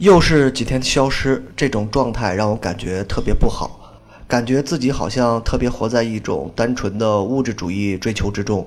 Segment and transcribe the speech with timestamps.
[0.00, 8.66] 又是几天消失，这种状态让我感觉特别不好，感觉自己好像特别活在一种单纯的物质主义追求之中。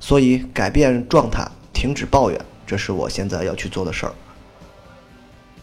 [0.00, 4.12] 所以，改变状态，停止抱怨，这是我现在要去做的事儿。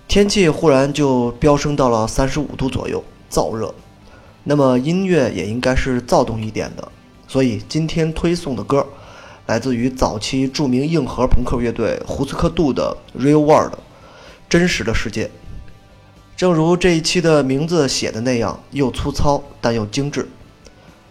[0.08, 3.76] 天气忽然就飙升到了三十五度左右，燥热。
[4.46, 6.88] 那么音乐也应该是躁动一点的，
[7.28, 8.88] 所以今天推送的歌，
[9.48, 13.74] 来自于早期著名硬核朋克乐队胡斯克杜的《Real World》，
[14.56, 15.30] 真实的世界。
[16.38, 20.30] 正如这一期的名字写的那样，又粗糙但又精致。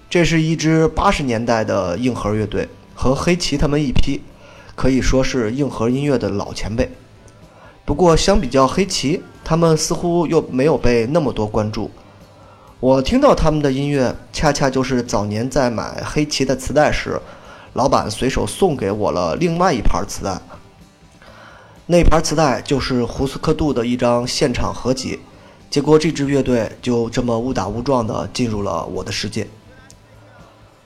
[0.08, 4.22] 这是一支八十年代的硬核乐队，和黑旗他们一批，
[4.74, 6.90] 可以说是硬核音乐的老前辈。
[7.84, 11.90] 不过相比较黑旗，他们似乎又没有被那么多关注。
[12.80, 17.20] 我听到他们的音乐，恰恰就是早年在买黑旗的磁带时，
[17.74, 20.40] 老板随手送给我了另外一盘磁带。
[21.87, 25.18] 那盘磁带就是胡斯克杜的一张现场合集。
[25.68, 29.46] 结果这支乐队就这么误打误撞地进入了我的世界。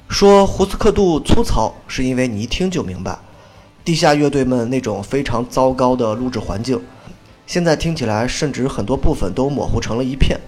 [0.09, 3.17] 说胡斯克杜粗糙，是因为你一听就明白，
[3.85, 6.83] 地下乐队们那种非常糟糕的录制环境，
[7.47, 10.41] 现在听起来甚至很多部分都模糊成了一片。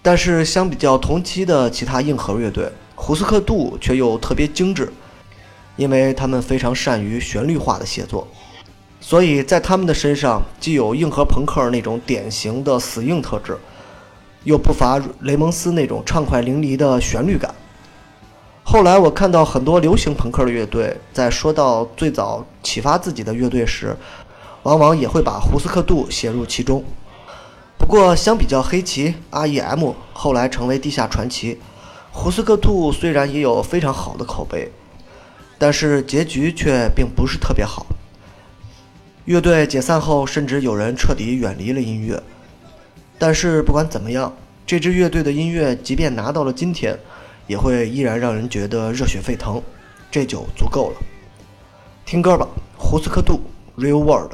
[0.00, 4.90] 但是相比较同期的其他硬核乐队，胡斯克杜却又特别精致，
[5.76, 8.26] 因为他们非常善于旋律化的写作，
[9.00, 13.56] 所以在他们的身上既有硬核朋克那种典型的死硬特质，
[14.44, 17.54] 又不乏雷蒙斯那种畅快淋漓的旋律感。
[18.64, 23.96] 后来我看到很多流行朋克的乐队在说到最早启发自己的乐队时，
[24.64, 26.82] 往往也会把胡斯克杜写入其中。
[27.78, 29.92] 不过，相比较黑旗、R.E.M.
[30.12, 31.60] 后来成为地下传奇，
[32.10, 34.72] 胡斯克杜虽然也有非常好的口碑，
[35.58, 37.86] 但是结局却并不是特别好。
[39.26, 42.22] 乐队解散后，甚至有人彻底远离了音乐。
[43.18, 44.32] 但是不管怎么样，
[44.64, 46.96] 这支乐队的音乐即便拿到了今天，
[47.48, 49.60] 也会依然让人觉得热血沸腾，
[50.12, 50.96] 这就足够了。
[52.04, 52.46] 听歌吧，
[52.78, 53.40] 胡斯克杜，
[53.82, 54.32] 《Real World》。